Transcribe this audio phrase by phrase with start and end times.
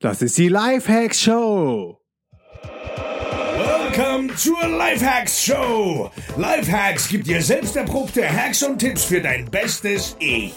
[0.00, 1.98] Das ist die Lifehacks Show.
[2.62, 6.12] Welcome zur Lifehacks Show.
[6.36, 10.54] Lifehacks gibt dir selbst erprobte Hacks und Tipps für dein bestes Ich.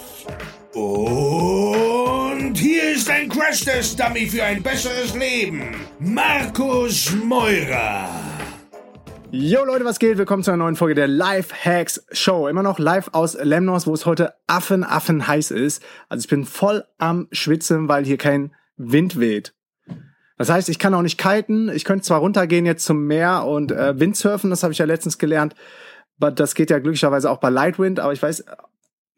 [0.74, 5.74] Und hier ist ein Crash-Test-Dummy für ein besseres Leben.
[5.98, 8.08] Markus Meurer.
[9.32, 10.18] Jo Leute, was geht?
[10.18, 12.46] Willkommen zu einer neuen Folge der Lifehacks Show.
[12.46, 15.82] Immer noch live aus Lemnos, wo es heute affen, affen heiß ist.
[16.08, 19.54] Also ich bin voll am Schwitzen, weil hier kein Wind weht.
[20.38, 21.68] Das heißt, ich kann auch nicht kiten.
[21.68, 25.18] Ich könnte zwar runtergehen jetzt zum Meer und äh, Windsurfen, das habe ich ja letztens
[25.18, 25.54] gelernt.
[26.18, 28.44] Aber das geht ja glücklicherweise auch bei Lightwind, aber ich weiß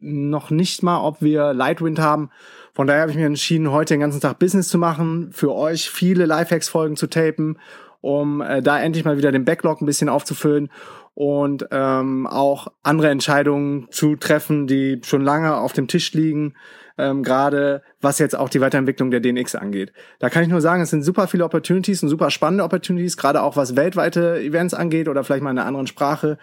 [0.00, 2.30] noch nicht mal, ob wir Lightwind haben.
[2.72, 5.88] Von daher habe ich mir entschieden, heute den ganzen Tag Business zu machen, für euch
[5.90, 7.58] viele Lifehacks-Folgen zu tapen,
[8.00, 10.70] um äh, da endlich mal wieder den Backlog ein bisschen aufzufüllen
[11.14, 16.54] und ähm, auch andere Entscheidungen zu treffen, die schon lange auf dem Tisch liegen,
[16.98, 19.92] ähm, gerade was jetzt auch die Weiterentwicklung der DNX angeht.
[20.18, 23.42] Da kann ich nur sagen, es sind super viele Opportunities und super spannende Opportunities, gerade
[23.42, 26.38] auch was weltweite Events angeht oder vielleicht mal in einer anderen Sprache.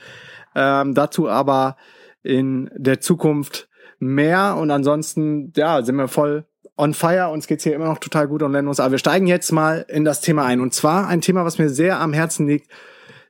[0.56, 1.78] Ähm, dazu aber
[2.24, 6.46] in der Zukunft mehr und ansonsten, ja, sind wir voll
[6.78, 7.30] on fire.
[7.30, 8.80] Uns geht's hier immer noch total gut und lernen uns.
[8.80, 10.60] Aber wir steigen jetzt mal in das Thema ein.
[10.60, 12.70] Und zwar ein Thema, was mir sehr am Herzen liegt,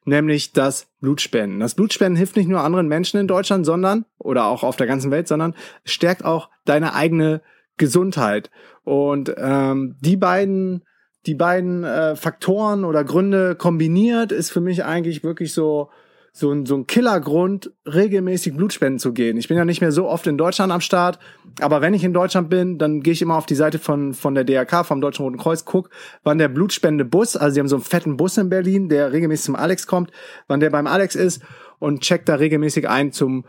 [0.05, 1.59] nämlich das Blutspenden.
[1.59, 5.11] Das Blutspenden hilft nicht nur anderen Menschen in Deutschland, sondern, oder auch auf der ganzen
[5.11, 7.41] Welt, sondern stärkt auch deine eigene
[7.77, 8.49] Gesundheit.
[8.83, 10.83] Und ähm, die beiden,
[11.25, 15.89] die beiden äh, Faktoren oder Gründe kombiniert ist für mich eigentlich wirklich so
[16.33, 19.37] so ein, so ein Killergrund, regelmäßig Blutspenden zu gehen.
[19.37, 21.19] Ich bin ja nicht mehr so oft in Deutschland am Start,
[21.59, 24.33] aber wenn ich in Deutschland bin, dann gehe ich immer auf die Seite von, von
[24.33, 25.89] der DRK, vom Deutschen Roten Kreuz, guck,
[26.23, 29.55] wann der Blutspendebus, also sie haben so einen fetten Bus in Berlin, der regelmäßig zum
[29.55, 30.11] Alex kommt,
[30.47, 31.43] wann der beim Alex ist
[31.79, 33.45] und check da regelmäßig ein zum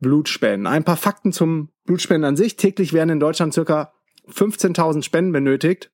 [0.00, 0.66] Blutspenden.
[0.66, 2.56] Ein paar Fakten zum Blutspenden an sich.
[2.56, 3.92] Täglich werden in Deutschland circa
[4.28, 5.90] 15.000 Spenden benötigt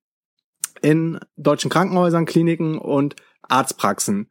[0.80, 4.30] in deutschen Krankenhäusern, Kliniken und Arztpraxen.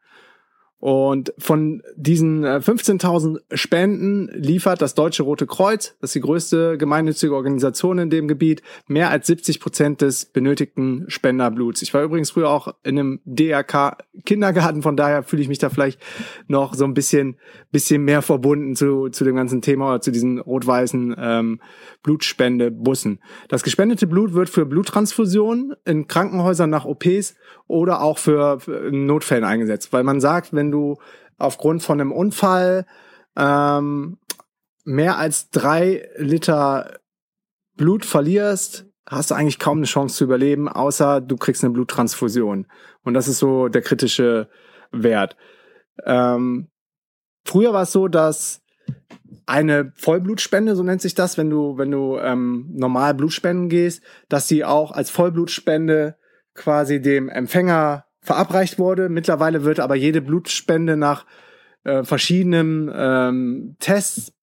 [0.80, 6.78] Und von diesen 15.000 äh, Spenden liefert das Deutsche Rote Kreuz, das ist die größte
[6.78, 11.82] gemeinnützige Organisation in dem Gebiet, mehr als 70 Prozent des benötigten Spenderbluts.
[11.82, 15.70] Ich war übrigens früher auch in einem DRK Kindergarten, von daher fühle ich mich da
[15.70, 16.00] vielleicht
[16.48, 17.38] noch so ein bisschen,
[17.72, 21.60] bisschen mehr verbunden zu, zu dem ganzen Thema oder zu diesen rot-weißen ähm,
[22.04, 23.20] Blutspendebussen.
[23.48, 27.36] Das gespendete Blut wird für Bluttransfusionen in Krankenhäusern nach OPs
[27.68, 30.98] oder auch für, für Notfällen eingesetzt, weil man sagt, wenn du
[31.38, 32.86] aufgrund von einem Unfall
[33.36, 34.18] ähm,
[34.84, 37.00] mehr als drei Liter
[37.76, 42.68] Blut verlierst, hast du eigentlich kaum eine Chance zu überleben, außer du kriegst eine Bluttransfusion.
[43.04, 44.50] Und das ist so der kritische
[44.92, 45.38] Wert.
[46.06, 46.70] Ähm,
[47.46, 48.64] früher war es so, dass
[49.46, 54.48] eine Vollblutspende, so nennt sich das, wenn du, wenn du ähm, normal Blutspenden gehst, dass
[54.48, 56.18] sie auch als Vollblutspende
[56.54, 59.10] quasi dem Empfänger verabreicht wurde.
[59.10, 61.26] Mittlerweile wird aber jede Blutspende nach
[61.84, 64.34] äh, verschiedenen ähm, Tests,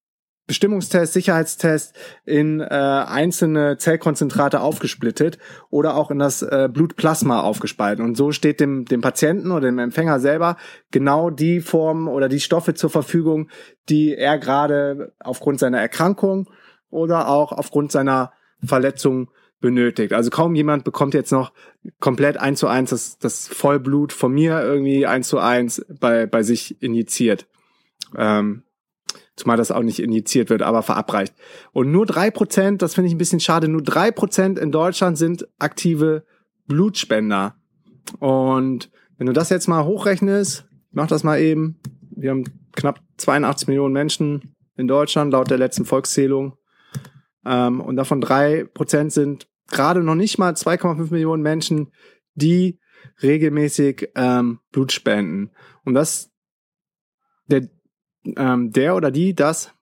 [0.47, 1.93] Bestimmungstests, Sicherheitstests
[2.25, 5.39] in äh, einzelne Zellkonzentrate aufgesplittet
[5.71, 8.05] oder auch in das äh, Blutplasma aufgespalten.
[8.05, 10.56] Und so steht dem, dem Patienten oder dem Empfänger selber
[10.91, 13.49] genau die Form oder die Stoffe zur Verfügung,
[13.89, 16.49] die er gerade aufgrund seiner Erkrankung
[16.91, 19.28] oder auch aufgrund seiner Verletzung
[19.64, 20.12] benötigt.
[20.12, 21.50] Also kaum jemand bekommt jetzt noch
[21.98, 26.42] komplett eins zu eins das, das Vollblut von mir irgendwie eins zu eins bei, bei
[26.42, 27.47] sich injiziert.
[28.14, 28.62] Ähm,
[29.36, 31.34] zumal das auch nicht injiziert wird, aber verabreicht.
[31.72, 35.16] Und nur drei Prozent, das finde ich ein bisschen schade, nur drei Prozent in Deutschland
[35.16, 36.26] sind aktive
[36.66, 37.54] Blutspender.
[38.19, 41.80] Und wenn du das jetzt mal hochrechnest, mach das mal eben.
[42.14, 42.44] Wir haben
[42.76, 46.58] knapp 82 Millionen Menschen in Deutschland laut der letzten Volkszählung.
[47.47, 51.92] Ähm, und davon drei Prozent sind gerade noch nicht mal 2,5 Millionen Menschen,
[52.34, 52.78] die
[53.22, 55.50] regelmäßig ähm, Blut spenden.
[55.84, 56.30] Und das
[57.47, 57.69] der,
[58.36, 59.72] ähm, der oder die das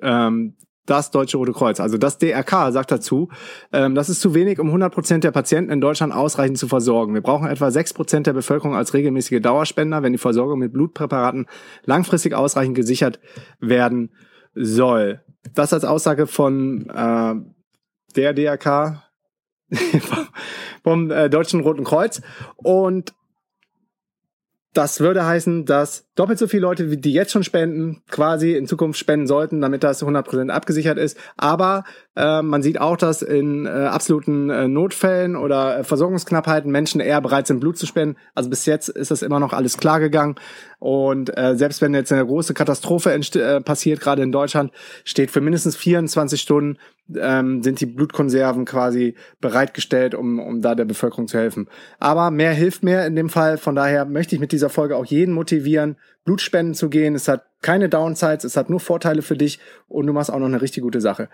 [0.00, 0.56] ähm,
[0.86, 3.30] das Deutsche Rote Kreuz, also das DRK, sagt dazu,
[3.72, 7.14] ähm, das ist zu wenig, um 100 Prozent der Patienten in Deutschland ausreichend zu versorgen.
[7.14, 11.46] Wir brauchen etwa 6 Prozent der Bevölkerung als regelmäßige Dauerspender, wenn die Versorgung mit Blutpräparaten
[11.84, 13.18] langfristig ausreichend gesichert
[13.60, 14.10] werden
[14.54, 15.22] soll.
[15.54, 17.34] Das als Aussage von äh,
[18.16, 19.02] der DRK
[20.82, 22.22] vom äh, Deutschen Roten Kreuz.
[22.56, 23.14] Und
[24.74, 28.98] das würde heißen, dass doppelt so viele Leute, die jetzt schon spenden, quasi in Zukunft
[28.98, 31.16] spenden sollten, damit das 100% abgesichert ist.
[31.36, 31.84] Aber
[32.16, 37.20] äh, man sieht auch, dass in äh, absoluten äh, Notfällen oder äh, Versorgungsknappheiten Menschen eher
[37.20, 38.16] bereit sind, Blut zu spenden.
[38.34, 40.34] Also bis jetzt ist das immer noch alles klar gegangen.
[40.80, 44.72] Und äh, selbst wenn jetzt eine große Katastrophe äh, passiert, gerade in Deutschland,
[45.04, 46.78] steht für mindestens 24 Stunden
[47.14, 51.68] ähm, sind die Blutkonserven quasi bereitgestellt, um, um da der Bevölkerung zu helfen.
[51.98, 53.58] Aber mehr hilft mehr in dem Fall.
[53.58, 57.14] Von daher möchte ich mit dieser Folge auch jeden motivieren, Blutspenden zu gehen.
[57.14, 60.46] Es hat keine Downsides, es hat nur Vorteile für dich und du machst auch noch
[60.46, 61.28] eine richtig gute Sache.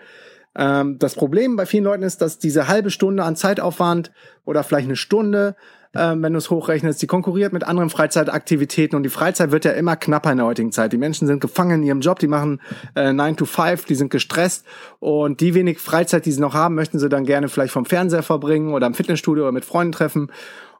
[0.55, 4.11] Ähm, das Problem bei vielen Leuten ist, dass diese halbe Stunde an Zeitaufwand
[4.45, 5.55] oder vielleicht eine Stunde
[5.95, 7.01] ähm, wenn du es hochrechnest.
[7.01, 10.71] Die konkurriert mit anderen Freizeitaktivitäten und die Freizeit wird ja immer knapper in der heutigen
[10.71, 10.93] Zeit.
[10.93, 12.61] Die Menschen sind gefangen in ihrem Job, die machen
[12.95, 14.65] äh, 9 to 5, die sind gestresst
[14.99, 18.23] und die wenig Freizeit, die sie noch haben, möchten sie dann gerne vielleicht vom Fernseher
[18.23, 20.31] verbringen oder im Fitnessstudio oder mit Freunden treffen.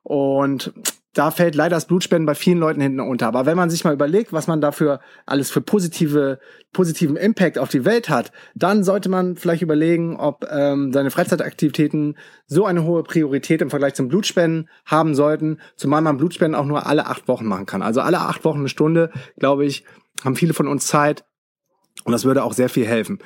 [0.03, 0.73] Und
[1.13, 3.27] da fällt leider das Blutspenden bei vielen Leuten hinten unter.
[3.27, 6.39] Aber wenn man sich mal überlegt, was man dafür alles für positive,
[6.71, 12.17] positiven Impact auf die Welt hat, dann sollte man vielleicht überlegen, ob ähm, seine Freizeitaktivitäten
[12.45, 16.85] so eine hohe Priorität im Vergleich zum Blutspenden haben sollten, zumal man Blutspenden auch nur
[16.85, 17.81] alle acht Wochen machen kann.
[17.81, 19.83] Also alle acht Wochen eine Stunde, glaube ich,
[20.23, 21.25] haben viele von uns Zeit
[22.05, 23.19] und das würde auch sehr viel helfen.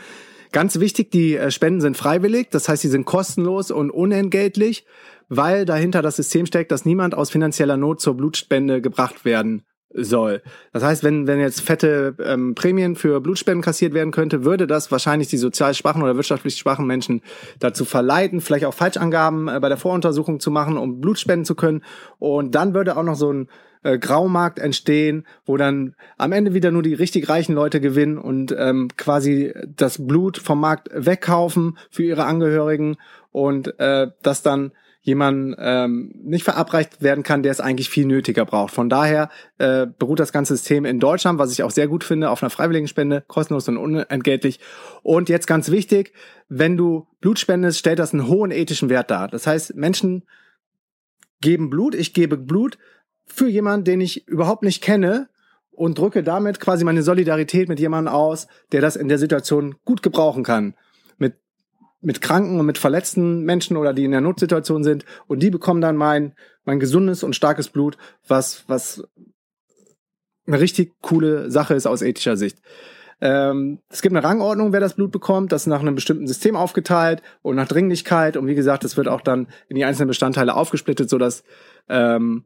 [0.51, 4.85] Ganz wichtig, die äh, Spenden sind freiwillig, das heißt, sie sind kostenlos und unentgeltlich
[5.29, 9.63] weil dahinter das System steckt, dass niemand aus finanzieller Not zur Blutspende gebracht werden
[9.95, 10.41] soll.
[10.73, 14.91] Das heißt, wenn, wenn jetzt fette ähm, Prämien für Blutspenden kassiert werden könnte, würde das
[14.91, 17.21] wahrscheinlich die sozial schwachen oder wirtschaftlich schwachen Menschen
[17.59, 21.83] dazu verleiten, vielleicht auch Falschangaben äh, bei der Voruntersuchung zu machen, um Blutspenden zu können.
[22.19, 23.47] Und dann würde auch noch so ein
[23.83, 28.53] äh, Graumarkt entstehen, wo dann am Ende wieder nur die richtig reichen Leute gewinnen und
[28.57, 32.97] ähm, quasi das Blut vom Markt wegkaufen für ihre Angehörigen
[33.31, 34.71] und äh, das dann
[35.05, 38.73] jemand ähm, nicht verabreicht werden kann, der es eigentlich viel nötiger braucht.
[38.73, 39.29] Von daher
[39.59, 42.49] äh, beruht das ganze System in Deutschland, was ich auch sehr gut finde, auf einer
[42.49, 44.59] freiwilligen Spende, kostenlos und unentgeltlich.
[45.03, 46.11] Und jetzt ganz wichtig,
[46.49, 49.27] wenn du Blut spendest, stellt das einen hohen ethischen Wert dar.
[49.27, 50.23] Das heißt, Menschen
[51.39, 52.79] geben Blut, ich gebe Blut
[53.27, 55.29] für jemanden, den ich überhaupt nicht kenne
[55.69, 60.01] und drücke damit quasi meine Solidarität mit jemandem aus, der das in der Situation gut
[60.01, 60.73] gebrauchen kann
[62.05, 65.81] mit kranken und mit verletzten Menschen oder die in der Notsituation sind und die bekommen
[65.81, 67.97] dann mein mein gesundes und starkes Blut,
[68.27, 69.03] was was
[70.47, 72.59] eine richtig coole Sache ist aus ethischer Sicht.
[73.21, 76.55] Ähm, es gibt eine Rangordnung, wer das Blut bekommt, das ist nach einem bestimmten System
[76.55, 80.55] aufgeteilt und nach Dringlichkeit und wie gesagt, es wird auch dann in die einzelnen Bestandteile
[80.55, 81.43] aufgesplittet, so dass
[81.87, 82.43] ähm,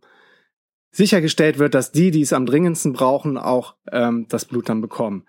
[0.91, 5.25] sichergestellt wird, dass die, die es am dringendsten brauchen, auch ähm, das Blut dann bekommen.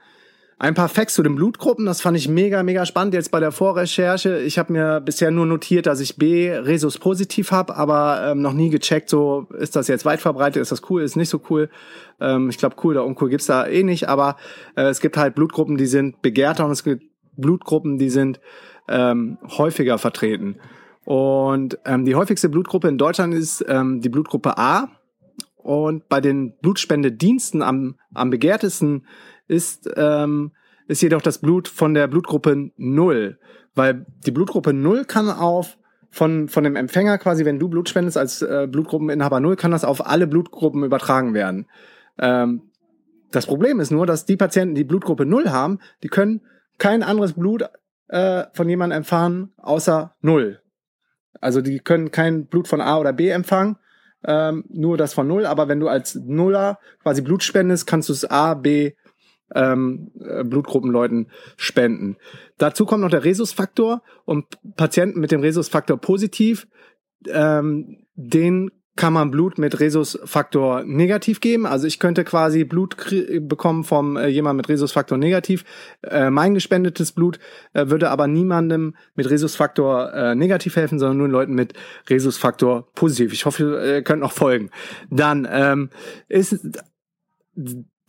[0.60, 3.50] Ein paar Facts zu den Blutgruppen, das fand ich mega, mega spannend jetzt bei der
[3.50, 4.40] Vorrecherche.
[4.40, 8.52] Ich habe mir bisher nur notiert, dass ich B Resus positiv habe, aber ähm, noch
[8.52, 11.70] nie gecheckt, so ist das jetzt weit verbreitet, ist das cool, ist nicht so cool.
[12.20, 14.36] Ähm, ich glaube, cool oder uncool gibt's da eh nicht, aber
[14.76, 17.04] äh, es gibt halt Blutgruppen, die sind begehrter und es gibt
[17.38, 18.38] Blutgruppen, die sind
[18.86, 20.56] ähm, häufiger vertreten.
[21.06, 24.90] Und ähm, die häufigste Blutgruppe in Deutschland ist ähm, die Blutgruppe A.
[25.56, 29.06] Und bei den Blutspendediensten am, am begehrtesten
[29.50, 30.52] ist, ähm,
[30.86, 33.38] ist jedoch das Blut von der Blutgruppe 0.
[33.74, 35.76] Weil die Blutgruppe 0 kann auf
[36.10, 39.84] von, von dem Empfänger quasi, wenn du Blut spendest als äh, Blutgruppeninhaber 0, kann das
[39.84, 41.66] auf alle Blutgruppen übertragen werden.
[42.18, 42.62] Ähm,
[43.30, 46.40] das Problem ist nur, dass die Patienten, die Blutgruppe 0 haben, die können
[46.78, 47.64] kein anderes Blut
[48.08, 50.60] äh, von jemandem empfangen, außer 0.
[51.40, 53.76] Also die können kein Blut von A oder B empfangen,
[54.24, 55.46] ähm, nur das von 0.
[55.46, 58.92] Aber wenn du als Nuller quasi Blut spendest, kannst du es A, B
[59.54, 62.16] ähm, äh, Blutgruppenleuten spenden.
[62.58, 66.66] Dazu kommt noch der Rhesusfaktor und Patienten mit dem Rhesusfaktor positiv,
[67.26, 71.64] ähm, den kann man Blut mit Rhesusfaktor negativ geben.
[71.64, 72.96] Also ich könnte quasi Blut
[73.40, 75.64] bekommen vom äh, jemand mit Rhesusfaktor negativ.
[76.02, 77.38] Äh, mein gespendetes Blut
[77.72, 81.72] äh, würde aber niemandem mit Rhesusfaktor äh, negativ helfen, sondern nur Leuten mit
[82.10, 83.32] Rhesusfaktor positiv.
[83.32, 84.70] Ich hoffe, ihr könnt noch folgen.
[85.08, 85.88] Dann ähm,
[86.28, 86.60] ist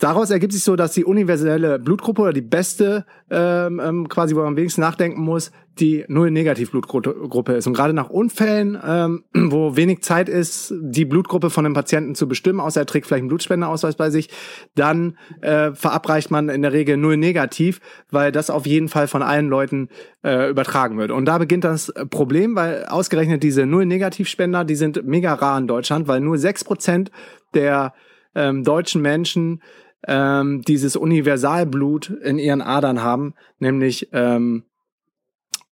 [0.01, 4.39] Daraus ergibt sich so, dass die universelle Blutgruppe oder die beste, ähm, ähm, quasi, wo
[4.39, 7.67] man am wenigsten nachdenken muss, die Null-Negativ-Blutgruppe ist.
[7.67, 12.27] Und gerade nach Unfällen, ähm, wo wenig Zeit ist, die Blutgruppe von einem Patienten zu
[12.27, 14.31] bestimmen, außer er trägt vielleicht einen Blutspendeausweis bei sich,
[14.73, 17.79] dann äh, verabreicht man in der Regel Null-Negativ,
[18.09, 19.89] weil das auf jeden Fall von allen Leuten
[20.23, 21.11] äh, übertragen wird.
[21.11, 26.07] Und da beginnt das Problem, weil ausgerechnet diese Null-Negativ-Spender, die sind mega rar in Deutschland,
[26.07, 27.11] weil nur sechs Prozent
[27.53, 27.93] der
[28.33, 29.61] ähm, deutschen Menschen
[30.07, 34.63] ähm, dieses Universalblut in ihren Adern haben, nämlich ähm,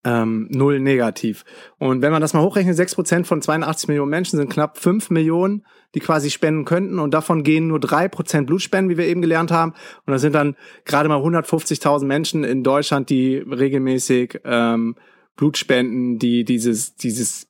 [0.04, 1.44] ähm, null negativ.
[1.78, 5.10] Und wenn man das mal hochrechnet, sechs Prozent von 82 Millionen Menschen sind knapp fünf
[5.10, 6.98] Millionen, die quasi spenden könnten.
[6.98, 9.72] Und davon gehen nur drei Prozent Blutspenden, wie wir eben gelernt haben.
[10.06, 14.96] Und das sind dann gerade mal 150.000 Menschen in Deutschland, die regelmäßig ähm,
[15.36, 17.48] Blut spenden, die dieses, dieses,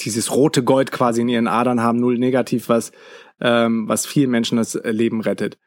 [0.00, 2.92] dieses rote Gold quasi in ihren Adern haben, null negativ, was,
[3.40, 5.58] ähm, was vielen Menschen das Leben rettet.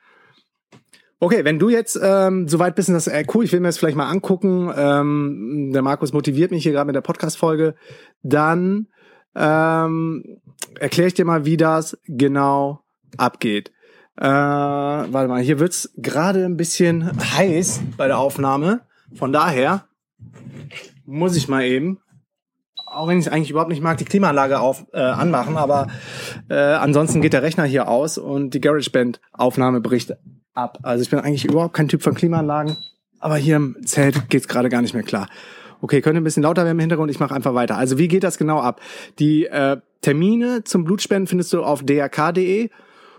[1.19, 3.95] Okay, wenn du jetzt ähm, soweit bist, dass äh, cool, ich will mir das vielleicht
[3.95, 4.71] mal angucken.
[4.75, 7.75] Ähm, der Markus motiviert mich hier gerade mit der Podcast-Folge.
[8.23, 8.87] Dann
[9.35, 10.41] ähm,
[10.79, 12.81] erkläre ich dir mal, wie das genau
[13.17, 13.71] abgeht.
[14.17, 18.81] Äh, warte mal, hier wird's gerade ein bisschen heiß bei der Aufnahme.
[19.15, 19.87] Von daher
[21.05, 21.99] muss ich mal eben,
[22.93, 25.87] auch wenn ich es eigentlich überhaupt nicht mag, die Klimaanlage auf, äh, anmachen, aber
[26.49, 30.15] äh, ansonsten geht der Rechner hier aus und die GarageBand-Aufnahme bricht
[30.53, 30.79] ab.
[30.83, 32.77] Also ich bin eigentlich überhaupt kein Typ von Klimaanlagen,
[33.19, 35.27] aber hier im Zelt geht's gerade gar nicht mehr klar.
[35.81, 37.77] Okay, könnte ein bisschen lauter werden im Hintergrund, ich mache einfach weiter.
[37.77, 38.79] Also wie geht das genau ab?
[39.19, 42.69] Die äh, Termine zum Blutspenden findest du auf drk.de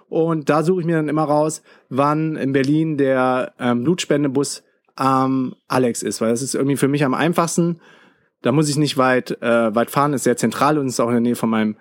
[0.09, 4.63] und da suche ich mir dann immer raus, wann in Berlin der ähm, Blutspendebus
[4.99, 7.81] ähm, Alex ist, weil das ist irgendwie für mich am einfachsten.
[8.45, 11.15] Da muss ich nicht weit, äh, weit fahren, ist sehr zentral und ist auch in
[11.15, 11.77] der Nähe von meinem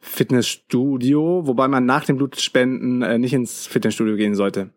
[0.00, 4.70] Fitnessstudio, wobei man nach dem Blutspenden äh, nicht ins Fitnessstudio gehen sollte.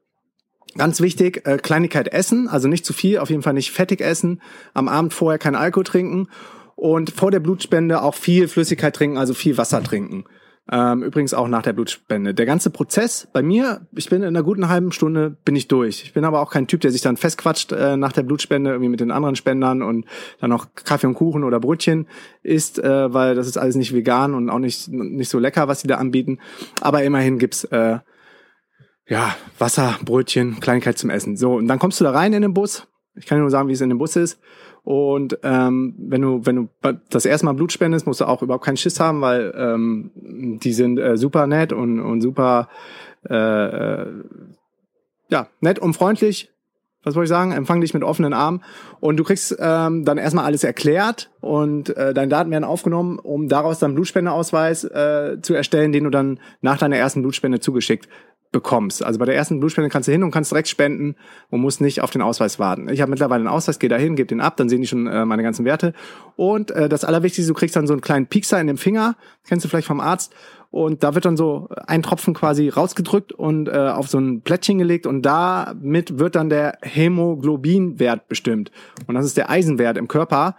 [0.77, 4.41] Ganz wichtig, äh, Kleinigkeit essen, also nicht zu viel, auf jeden Fall nicht fettig essen,
[4.73, 6.27] am Abend vorher kein Alkohol trinken
[6.75, 10.25] und vor der Blutspende auch viel Flüssigkeit trinken, also viel Wasser trinken.
[10.71, 12.35] Ähm, übrigens auch nach der Blutspende.
[12.35, 16.03] Der ganze Prozess bei mir, ich bin in einer guten halben Stunde bin ich durch.
[16.03, 18.89] Ich bin aber auch kein Typ, der sich dann festquatscht äh, nach der Blutspende irgendwie
[18.89, 20.05] mit den anderen Spendern und
[20.39, 22.07] dann noch Kaffee und Kuchen oder Brötchen
[22.43, 25.81] isst, äh, weil das ist alles nicht vegan und auch nicht nicht so lecker, was
[25.81, 26.37] sie da anbieten.
[26.81, 27.99] Aber immerhin gibt's äh,
[29.07, 31.35] ja Wasser, Brötchen, Kleinigkeit zum Essen.
[31.35, 32.87] So und dann kommst du da rein in den Bus.
[33.15, 34.39] Ich kann dir nur sagen, wie es in dem Bus ist.
[34.83, 36.69] Und ähm, wenn du wenn du
[37.09, 40.73] das erste Mal Blut spendest, musst du auch überhaupt keinen Schiss haben, weil ähm, die
[40.73, 42.69] sind äh, super nett und und super
[43.29, 44.07] äh, äh,
[45.29, 46.51] ja nett und freundlich.
[47.03, 47.53] Was wollte ich sagen?
[47.53, 48.61] Empfang dich mit offenen Armen
[48.99, 53.47] und du kriegst ähm, dann erstmal alles erklärt und äh, deine Daten werden aufgenommen, um
[53.47, 58.09] daraus dann Blutspendeausweis äh, zu erstellen, den du dann nach deiner ersten Blutspende zugeschickt
[58.51, 59.03] bekommst.
[59.03, 61.15] Also bei der ersten Blutspende kannst du hin und kannst direkt spenden
[61.49, 62.89] und musst nicht auf den Ausweis warten.
[62.89, 65.05] Ich habe mittlerweile einen Ausweis, gehe da hin, gebe den ab, dann sehen die schon
[65.07, 65.93] äh, meine ganzen Werte.
[66.35, 69.15] Und äh, das Allerwichtigste, du kriegst dann so einen kleinen Piekser in dem Finger,
[69.47, 70.33] kennst du vielleicht vom Arzt,
[70.71, 74.77] und da wird dann so ein Tropfen quasi rausgedrückt und äh, auf so ein Plättchen
[74.77, 78.71] gelegt und damit wird dann der Hämoglobinwert bestimmt.
[79.07, 80.55] Und das ist der Eisenwert im Körper.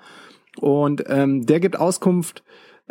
[0.58, 2.42] Und ähm, der gibt Auskunft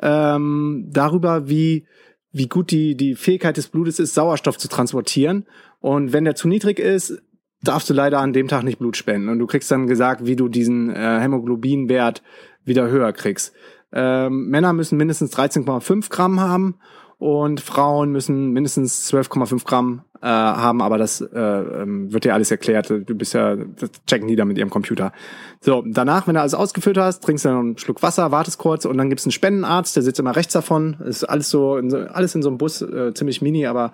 [0.02, 1.86] ähm, darüber, wie
[2.32, 5.46] wie gut die, die Fähigkeit des Blutes ist, Sauerstoff zu transportieren.
[5.80, 7.22] Und wenn der zu niedrig ist,
[7.62, 9.30] darfst du leider an dem Tag nicht Blut spenden.
[9.30, 12.22] Und du kriegst dann gesagt, wie du diesen äh, Hämoglobinwert
[12.64, 13.54] wieder höher kriegst.
[13.92, 16.76] Ähm, Männer müssen mindestens 13,5 Gramm haben
[17.20, 22.50] und Frauen müssen mindestens 12,5 Gramm äh, haben, aber das äh, ähm, wird dir alles
[22.50, 22.90] erklärt.
[22.90, 25.12] Du bist ja, das checken die da mit ihrem Computer.
[25.60, 28.98] So, danach, wenn du alles ausgefüllt hast, trinkst du einen Schluck Wasser, wartest kurz und
[28.98, 30.96] dann gibt's einen Spendenarzt, der sitzt immer rechts davon.
[31.06, 33.92] Ist alles so, in so alles in so einem Bus, äh, ziemlich mini, aber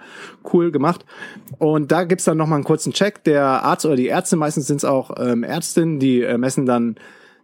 [0.53, 1.03] cool gemacht.
[1.58, 3.24] Und da gibt's dann nochmal einen kurzen Check.
[3.24, 6.96] Der Arzt oder die Ärzte, meistens sind's auch ähm, Ärztinnen, die äh, messen dann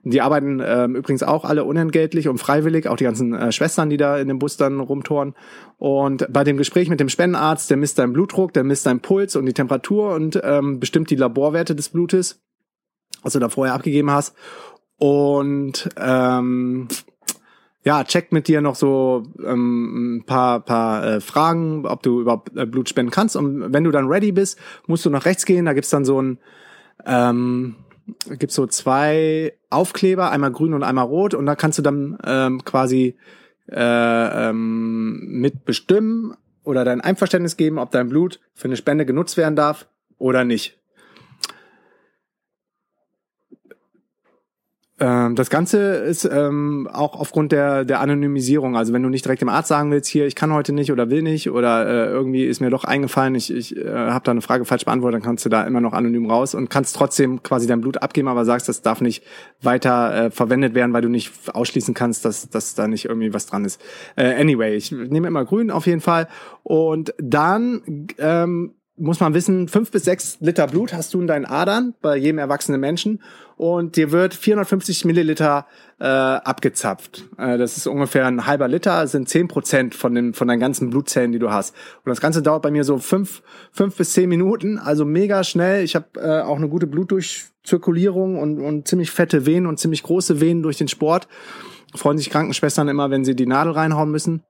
[0.03, 3.97] die arbeiten ähm, übrigens auch alle unentgeltlich und freiwillig, auch die ganzen äh, Schwestern, die
[3.97, 5.35] da in dem Bus dann rumtoren.
[5.77, 9.35] Und bei dem Gespräch mit dem Spendenarzt, der misst deinen Blutdruck, der misst deinen Puls
[9.35, 12.41] und die Temperatur und ähm, bestimmt die Laborwerte des Blutes,
[13.21, 14.35] was du da vorher abgegeben hast.
[14.97, 16.87] Und ähm,
[17.83, 22.55] ja, checkt mit dir noch so ähm, ein paar, paar äh, Fragen, ob du überhaupt
[22.55, 23.35] äh, Blut spenden kannst.
[23.35, 25.65] Und wenn du dann ready bist, musst du nach rechts gehen.
[25.65, 26.37] Da gibt's dann so ein
[27.05, 27.75] ähm,
[28.29, 32.63] gibt so zwei Aufkleber, einmal grün und einmal rot, und da kannst du dann ähm,
[32.65, 33.15] quasi
[33.69, 39.37] äh, ähm, mit bestimmen oder dein Einverständnis geben, ob dein Blut für eine Spende genutzt
[39.37, 40.80] werden darf oder nicht.
[45.01, 48.77] Das Ganze ist ähm, auch aufgrund der, der Anonymisierung.
[48.77, 51.09] Also wenn du nicht direkt dem Arzt sagen willst, hier, ich kann heute nicht oder
[51.09, 54.41] will nicht oder äh, irgendwie ist mir doch eingefallen, ich, ich äh, habe da eine
[54.41, 57.65] Frage falsch beantwortet, dann kannst du da immer noch anonym raus und kannst trotzdem quasi
[57.65, 59.23] dein Blut abgeben, aber sagst, das darf nicht
[59.59, 63.47] weiter äh, verwendet werden, weil du nicht ausschließen kannst, dass, dass da nicht irgendwie was
[63.47, 63.81] dran ist.
[64.15, 66.27] Äh, anyway, ich nehme immer grün auf jeden Fall.
[66.61, 71.45] Und dann ähm, muss man wissen, fünf bis sechs Liter Blut hast du in deinen
[71.45, 73.21] Adern bei jedem erwachsenen Menschen
[73.57, 75.65] und dir wird 450 Milliliter
[75.99, 77.29] äh, abgezapft.
[77.37, 80.89] Äh, das ist ungefähr ein halber Liter, sind zehn Prozent von, den, von deinen ganzen
[80.89, 81.75] Blutzellen, die du hast.
[82.03, 85.83] Und das Ganze dauert bei mir so fünf, fünf bis zehn Minuten, also mega schnell.
[85.83, 90.41] Ich habe äh, auch eine gute Blutdurchzirkulierung und, und ziemlich fette Venen und ziemlich große
[90.41, 91.27] Venen durch den Sport.
[91.95, 94.43] Freuen sich Krankenschwestern immer, wenn sie die Nadel reinhauen müssen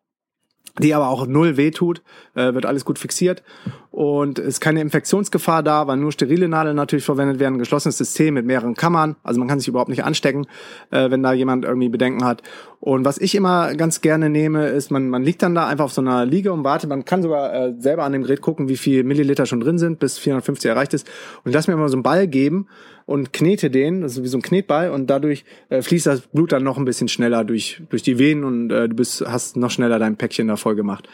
[0.80, 2.02] die aber auch null weh tut,
[2.36, 3.44] äh, wird alles gut fixiert.
[3.92, 8.46] und ist keine Infektionsgefahr da, weil nur sterile Nadeln natürlich verwendet werden, geschlossenes System mit
[8.46, 10.48] mehreren Kammern, also man kann sich überhaupt nicht anstecken,
[10.92, 12.42] äh, wenn da jemand irgendwie Bedenken hat.
[12.80, 15.94] Und was ich immer ganz gerne nehme, ist, man, man liegt dann da einfach auf
[15.94, 18.78] so einer Liege und wartet, man kann sogar äh, selber an dem Gerät gucken, wie
[18.78, 21.06] viel Milliliter schon drin sind, bis 450 erreicht ist
[21.44, 22.68] und ich lasse mir immer so einen Ball geben
[23.12, 26.52] und knete den, das ist wie so ein Knetball und dadurch äh, fließt das Blut
[26.52, 29.70] dann noch ein bisschen schneller durch, durch die Venen und äh, du bist, hast noch
[29.70, 31.08] schneller dein Päckchen da voll gemacht.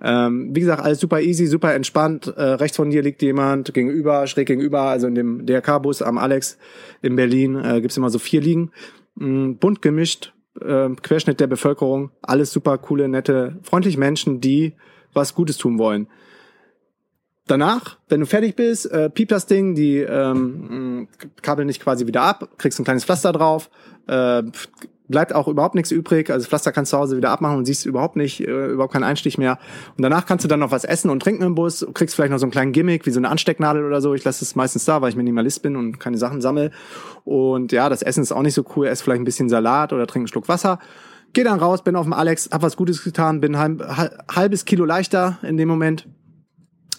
[0.00, 2.32] Ähm, wie gesagt, alles super easy, super entspannt.
[2.36, 6.58] Äh, rechts von dir liegt jemand gegenüber, schräg gegenüber, also in dem DRK-Bus am Alex
[7.02, 8.70] in Berlin äh, gibt immer so vier Liegen.
[9.16, 14.74] Mm, bunt gemischt, äh, Querschnitt der Bevölkerung, alles super coole, nette, freundliche Menschen, die
[15.14, 16.06] was Gutes tun wollen.
[17.48, 21.08] Danach, wenn du fertig bist, äh, piept das Ding, die ähm,
[21.40, 23.70] Kabel nicht quasi wieder ab, kriegst ein kleines Pflaster drauf,
[24.06, 24.42] äh,
[25.08, 26.30] bleibt auch überhaupt nichts übrig.
[26.30, 29.04] Also Pflaster kannst du zu Hause wieder abmachen und siehst überhaupt nicht, äh, überhaupt keinen
[29.04, 29.58] Einstich mehr.
[29.96, 32.38] Und danach kannst du dann noch was essen und trinken im Bus, kriegst vielleicht noch
[32.38, 34.12] so einen kleinen Gimmick, wie so eine Anstecknadel oder so.
[34.12, 36.70] Ich lasse es meistens da, weil ich Minimalist bin und keine Sachen sammle.
[37.24, 38.86] Und ja, das Essen ist auch nicht so cool.
[38.86, 40.78] Ess vielleicht ein bisschen Salat oder trink einen Schluck Wasser.
[41.32, 43.82] Geh dann raus, bin auf dem Alex, hab was Gutes getan, bin halb,
[44.34, 46.06] halbes Kilo leichter in dem Moment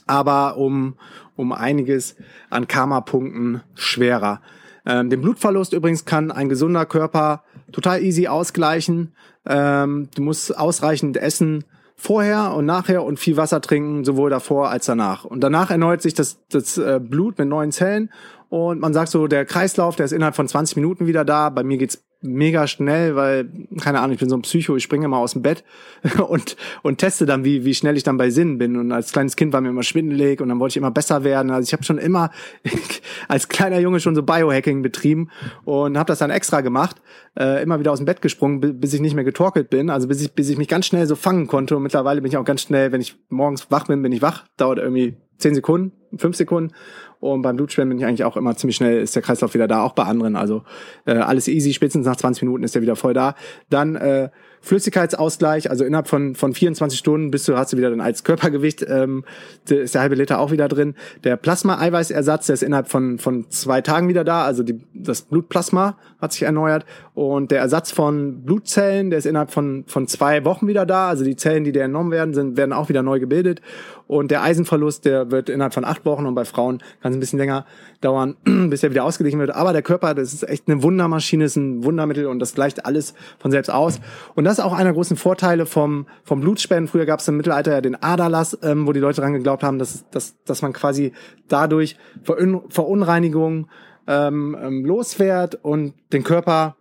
[0.10, 0.96] aber um,
[1.36, 2.16] um einiges
[2.50, 4.42] an Karma-Punkten schwerer.
[4.86, 9.14] Ähm, den Blutverlust übrigens kann ein gesunder Körper total easy ausgleichen.
[9.46, 11.64] Ähm, du musst ausreichend essen
[11.96, 15.26] vorher und nachher und viel Wasser trinken, sowohl davor als danach.
[15.26, 18.10] Und danach erneuert sich das, das äh, Blut mit neuen Zellen
[18.50, 21.50] und man sagt so, der Kreislauf, der ist innerhalb von 20 Minuten wieder da.
[21.50, 23.50] Bei mir geht's mega schnell, weil,
[23.80, 25.64] keine Ahnung, ich bin so ein Psycho, ich springe immer aus dem Bett
[26.28, 28.76] und, und teste dann, wie, wie schnell ich dann bei Sinnen bin.
[28.76, 31.52] Und als kleines Kind war mir immer schwindelig und dann wollte ich immer besser werden.
[31.52, 32.32] Also ich habe schon immer
[33.28, 35.30] als kleiner Junge schon so Biohacking betrieben
[35.64, 36.98] und habe das dann extra gemacht,
[37.38, 39.90] äh, immer wieder aus dem Bett gesprungen, bis ich nicht mehr getorkelt bin.
[39.90, 41.78] Also bis ich, bis ich mich ganz schnell so fangen konnte.
[41.78, 44.44] Und mittlerweile bin ich auch ganz schnell, wenn ich morgens wach bin, bin ich wach.
[44.58, 46.74] Dauert irgendwie zehn Sekunden, fünf Sekunden.
[47.20, 49.84] Und beim Blutspenden bin ich eigentlich auch immer ziemlich schnell, ist der Kreislauf wieder da,
[49.84, 50.36] auch bei anderen.
[50.36, 50.64] Also
[51.06, 53.36] äh, alles easy, spätestens nach 20 Minuten ist er wieder voll da.
[53.70, 54.30] Dann äh,
[54.62, 58.86] Flüssigkeitsausgleich, also innerhalb von, von 24 Stunden bist du, hast du wieder dann als Körpergewicht,
[58.88, 59.24] ähm,
[59.70, 60.96] ist der halbe Liter auch wieder drin.
[61.24, 65.98] Der Plasma-Eiweißersatz, der ist innerhalb von, von zwei Tagen wieder da, also die, das Blutplasma
[66.22, 66.86] hat sich erneuert.
[67.14, 71.24] Und der Ersatz von Blutzellen, der ist innerhalb von, von zwei Wochen wieder da, also
[71.24, 73.62] die Zellen, die dir entnommen werden, sind, werden auch wieder neu gebildet.
[74.08, 77.20] Und der Eisenverlust, der wird innerhalb von acht Wochen und bei Frauen kann es ein
[77.20, 77.66] bisschen länger
[78.02, 78.36] dauern,
[78.70, 79.52] bis er wieder ausgeglichen wird.
[79.52, 83.14] Aber der Körper, das ist echt eine Wundermaschine, ist ein Wundermittel und das gleicht alles
[83.38, 84.00] von selbst aus.
[84.36, 86.88] Und das ist auch einer der großen Vorteile vom, vom Blutspenden.
[86.88, 89.80] Früher gab es im Mittelalter ja den Aderlass, ähm, wo die Leute dran geglaubt haben,
[89.80, 91.14] dass, dass, dass man quasi
[91.48, 93.68] dadurch Verun Verunreinigung
[94.08, 96.76] ähm, ähm, losfährt und den Körper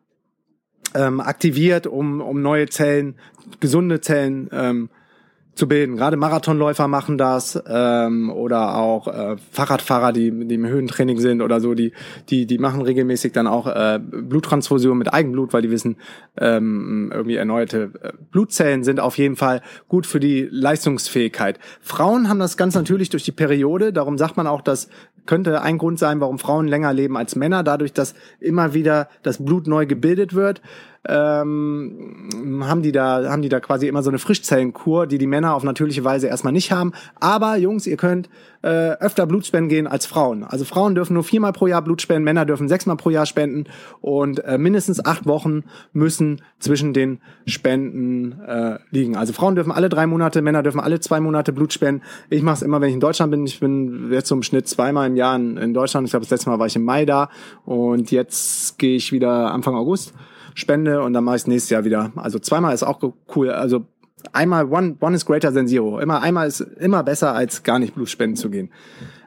[0.95, 3.17] ähm, aktiviert, um, um neue Zellen,
[3.61, 4.91] gesunde Zellen ähm,
[5.59, 5.97] zu bilden.
[5.97, 11.61] Gerade Marathonläufer machen das ähm, oder auch äh, Fahrradfahrer, die, die im Höhentraining sind oder
[11.61, 11.93] so, die,
[12.31, 15.97] die, die machen regelmäßig dann auch äh, Bluttransfusion mit Eigenblut, weil die wissen,
[16.39, 21.59] ähm, irgendwie erneuerte äh, Blutzellen sind auf jeden Fall gut für die Leistungsfähigkeit.
[21.81, 24.89] Frauen haben das ganz natürlich durch die Periode, darum sagt man auch, dass
[25.27, 29.45] könnte ein Grund sein, warum Frauen länger leben als Männer, dadurch, dass immer wieder das
[29.45, 30.63] Blut neu gebildet wird
[31.07, 35.55] ähm, haben die da haben die da quasi immer so eine Frischzellenkur, die die Männer
[35.55, 36.93] auf natürliche Weise erstmal nicht haben.
[37.21, 38.29] Aber Jungs, ihr könnt
[38.63, 40.43] äh, öfter Blutspenden gehen als Frauen.
[40.43, 43.65] Also Frauen dürfen nur viermal pro Jahr Blut spenden, Männer dürfen sechsmal pro Jahr spenden
[44.01, 49.17] und äh, mindestens acht Wochen müssen zwischen den Spenden äh, liegen.
[49.17, 52.03] Also Frauen dürfen alle drei Monate, Männer dürfen alle zwei Monate Blut spenden.
[52.31, 53.47] Ich mache es immer, wenn ich in Deutschland bin.
[53.47, 56.07] Ich bin jetzt im Schnitt zweimal im Jahr in Deutschland.
[56.07, 57.31] Ich glaube, das letzte Mal war ich im Mai da
[57.65, 60.13] und jetzt gehe ich wieder Anfang August
[60.55, 62.13] spende und dann mache ich nächstes Jahr wieder.
[62.17, 63.01] Also zweimal ist auch
[63.35, 63.51] cool.
[63.51, 63.87] Also
[64.33, 65.99] einmal one, one is greater than zero.
[65.99, 68.71] Immer einmal ist immer besser als gar nicht Blut spenden zu gehen.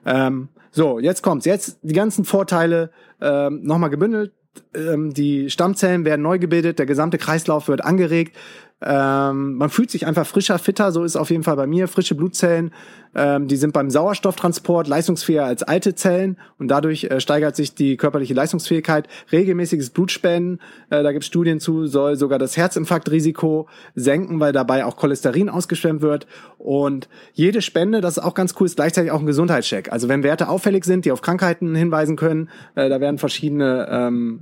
[0.06, 1.46] Ähm, so, jetzt kommt's.
[1.46, 4.34] Jetzt die ganzen Vorteile ähm, nochmal gebündelt.
[4.74, 8.36] Ähm, die Stammzellen werden neu gebildet, der gesamte Kreislauf wird angeregt.
[8.84, 11.88] Ähm, man fühlt sich einfach frischer, fitter, so ist auf jeden Fall bei mir.
[11.88, 12.72] Frische Blutzellen,
[13.14, 17.96] ähm, die sind beim Sauerstofftransport leistungsfähiger als alte Zellen und dadurch äh, steigert sich die
[17.96, 19.08] körperliche Leistungsfähigkeit.
[19.32, 24.84] Regelmäßiges Blutspenden, äh, da gibt es Studien zu, soll sogar das Herzinfarktrisiko senken, weil dabei
[24.86, 26.26] auch Cholesterin ausgeschwemmt wird.
[26.58, 29.92] Und jede Spende, das ist auch ganz cool, ist gleichzeitig auch ein Gesundheitscheck.
[29.92, 34.40] Also wenn Werte auffällig sind, die auf Krankheiten hinweisen können, äh, da werden verschiedene ähm,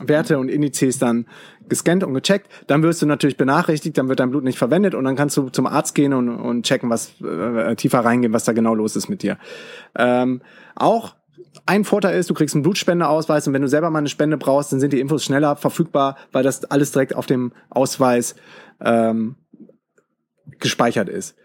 [0.00, 1.26] Werte und Indizes dann
[1.70, 5.04] gescannt und gecheckt, dann wirst du natürlich benachrichtigt, dann wird dein Blut nicht verwendet und
[5.04, 8.52] dann kannst du zum Arzt gehen und, und checken, was äh, tiefer reingehen, was da
[8.52, 9.38] genau los ist mit dir.
[9.96, 10.42] Ähm,
[10.74, 11.14] auch
[11.66, 14.72] ein Vorteil ist, du kriegst einen Blutspendeausweis und wenn du selber mal eine Spende brauchst,
[14.72, 18.36] dann sind die Infos schneller verfügbar, weil das alles direkt auf dem Ausweis
[18.80, 19.36] ähm,
[20.58, 21.36] gespeichert ist.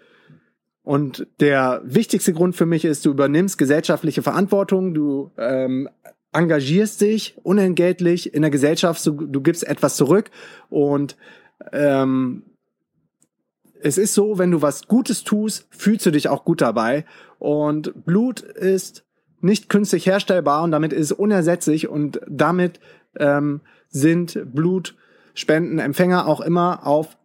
[0.83, 5.89] Und der wichtigste Grund für mich ist, du übernimmst gesellschaftliche Verantwortung, du ähm,
[6.36, 10.30] engagierst dich unentgeltlich in der Gesellschaft, du, du gibst etwas zurück
[10.69, 11.15] und
[11.71, 12.43] ähm,
[13.82, 17.06] es ist so, wenn du was Gutes tust, fühlst du dich auch gut dabei.
[17.38, 19.06] Und Blut ist
[19.41, 22.80] nicht künstlich herstellbar und damit ist es unersetzlich und damit
[23.19, 27.15] ähm, sind Blutspendenempfänger auch immer auf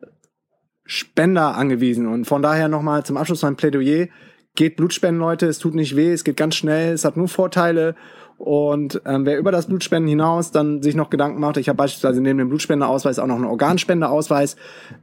[0.85, 2.07] Spender angewiesen.
[2.07, 4.09] Und von daher nochmal zum Abschluss mein Plädoyer.
[4.57, 7.95] Geht Blutspenden, Leute, es tut nicht weh, es geht ganz schnell, es hat nur Vorteile.
[8.41, 12.23] Und ähm, wer über das Blutspenden hinaus dann sich noch Gedanken macht, ich habe beispielsweise
[12.23, 14.57] neben dem Blutspendeausweis auch noch einen Organspendeausweis.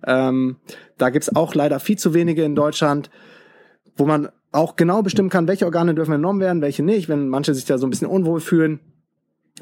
[0.07, 0.55] Ähm,
[0.97, 3.11] da gibt's auch leider viel zu wenige in Deutschland,
[3.95, 7.53] wo man auch genau bestimmen kann, welche Organe dürfen genommen werden, welche nicht, wenn manche
[7.53, 8.79] sich da so ein bisschen unwohl fühlen.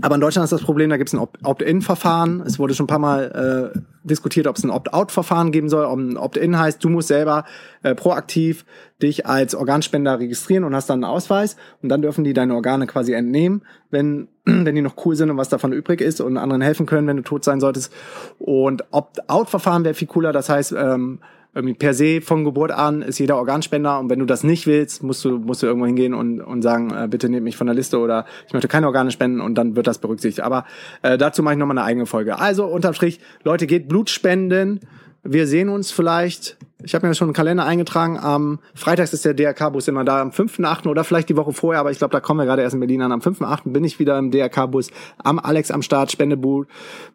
[0.02, 2.44] Aber in Deutschland ist das Problem, da gibt es ein Opt-in-Verfahren.
[2.46, 5.86] Es wurde schon ein paar Mal äh, diskutiert, ob es ein Opt-out-Verfahren geben soll.
[5.86, 7.46] Ein Opt-in heißt, du musst selber
[7.82, 8.66] äh, proaktiv
[9.02, 11.56] dich als Organspender registrieren und hast dann einen Ausweis.
[11.82, 15.38] Und dann dürfen die deine Organe quasi entnehmen, wenn, wenn die noch cool sind und
[15.38, 17.94] was davon übrig ist und anderen helfen können, wenn du tot sein solltest.
[18.38, 20.34] Und Opt-out-Verfahren wäre viel cooler.
[20.34, 21.20] Das heißt, ähm,
[21.56, 25.02] irgendwie per se von Geburt an ist jeder Organspender und wenn du das nicht willst,
[25.04, 27.76] musst du, musst du irgendwo hingehen und, und sagen, äh, bitte nehmt mich von der
[27.76, 30.46] Liste oder ich möchte keine Organe spenden und dann wird das berücksichtigt.
[30.46, 30.66] Aber
[31.02, 32.38] äh, dazu mache ich nochmal eine eigene Folge.
[32.40, 34.82] Also unterm Strich, Leute, geht Blut spenden.
[35.24, 39.34] Wir sehen uns vielleicht, ich habe mir schon einen Kalender eingetragen, am Freitags ist der
[39.34, 40.88] DRK-Bus immer da, am 5.8.
[40.88, 43.02] oder vielleicht die Woche vorher, aber ich glaube, da kommen wir gerade erst in Berlin
[43.02, 43.14] an.
[43.14, 43.72] Am 5.8.
[43.72, 44.92] bin ich wieder im DRK-Bus,
[45.24, 46.68] am Alex am Start, spende Blut,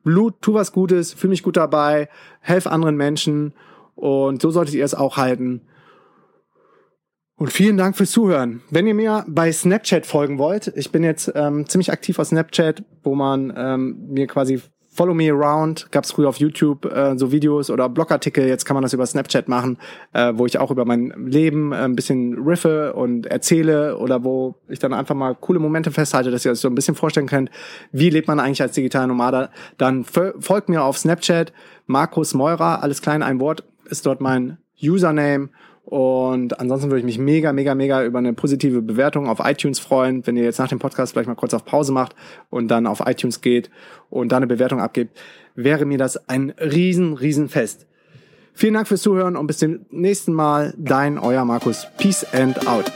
[0.03, 2.09] Blut, tu was Gutes, fühl mich gut dabei,
[2.41, 3.53] helf anderen Menschen
[4.01, 5.63] und so solltet ihr es auch halten.
[7.37, 8.61] Und vielen Dank fürs Zuhören.
[8.71, 12.83] Wenn ihr mir bei Snapchat folgen wollt, ich bin jetzt ähm, ziemlich aktiv auf Snapchat,
[13.03, 14.61] wo man ähm, mir quasi
[14.93, 18.75] Follow Me Around, gab es früher auf YouTube äh, so Videos oder Blogartikel, jetzt kann
[18.75, 19.79] man das über Snapchat machen,
[20.13, 24.57] äh, wo ich auch über mein Leben äh, ein bisschen riffe und erzähle oder wo
[24.69, 27.51] ich dann einfach mal coole Momente festhalte, dass ihr euch so ein bisschen vorstellen könnt,
[27.93, 29.49] wie lebt man eigentlich als digitaler Nomade.
[29.79, 31.53] Dann folgt mir auf Snapchat,
[31.87, 35.51] Markus Meurer, alles klein, ein Wort, ist dort mein Username.
[35.85, 40.25] Und ansonsten würde ich mich mega, mega, mega über eine positive Bewertung auf iTunes freuen,
[40.27, 42.15] wenn ihr jetzt nach dem Podcast vielleicht mal kurz auf Pause macht
[42.49, 43.71] und dann auf iTunes geht
[44.09, 45.19] und da eine Bewertung abgebt,
[45.57, 47.87] wäre mir das ein riesen, riesen Fest.
[48.53, 50.75] Vielen Dank fürs Zuhören und bis zum nächsten Mal.
[50.77, 51.87] Dein, euer Markus.
[51.99, 52.93] Peace and out.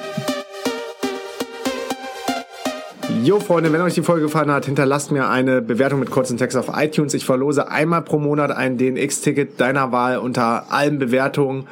[3.25, 6.59] Jo Freunde, wenn euch die Folge gefallen hat, hinterlasst mir eine Bewertung mit kurzem Text
[6.59, 7.15] auf iTunes.
[7.15, 11.67] Ich verlose einmal pro Monat ein DNX-Ticket deiner Wahl unter allen Bewertungen.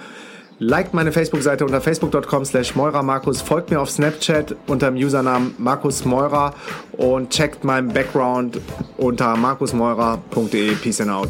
[0.58, 3.42] Liked meine Facebook-Seite unter facebook.com slash Markus.
[3.42, 6.54] Folgt mir auf Snapchat unter dem Usernamen Markus Meurer
[6.92, 8.58] und checkt meinen Background
[8.96, 10.74] unter markusmeurer.de.
[10.76, 11.28] Peace and out.